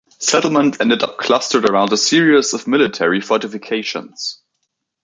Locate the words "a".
1.93-1.95